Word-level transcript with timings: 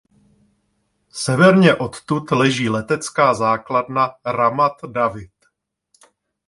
Severně 1.09 1.75
odtud 1.75 2.31
leží 2.31 2.69
letecká 2.69 3.33
základna 3.33 4.13
Ramat 4.25 4.71
David. 4.87 5.31